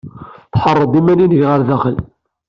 [0.53, 1.97] Tḥeṛṛed iman-nnek ɣer daxel.